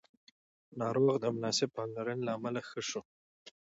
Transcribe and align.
ناروغ 0.79 1.15
د 1.19 1.25
مناسبې 1.35 1.73
پاملرنې 1.75 2.23
له 2.25 2.31
امله 2.37 2.59
ښه 2.69 2.81
شو 2.89 3.01